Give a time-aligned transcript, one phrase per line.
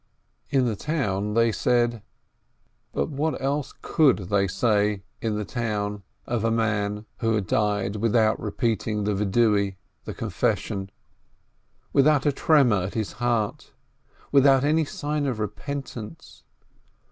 [0.49, 1.51] In the town they—
[2.91, 7.97] but what else could they say in the town of a man who had died
[7.97, 9.75] without repeating the
[10.15, 10.89] Confession,
[11.93, 13.73] without a tremor at his heart,
[14.31, 16.41] without any sign of repentance?